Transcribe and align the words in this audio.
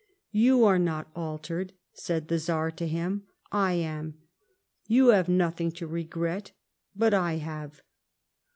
"You 0.47 0.63
are 0.65 0.79
not 0.79 1.11
altered," 1.15 1.73
said 1.93 2.27
the 2.27 2.39
Czar 2.39 2.71
to 2.71 2.87
him," 2.87 3.27
I 3.51 3.73
am. 3.73 4.15
You 4.87 5.09
have 5.09 5.27
notliing 5.27 5.75
to 5.75 5.85
regret, 5.85 6.53
but 6.95 7.13
I 7.13 7.33
have." 7.35 7.83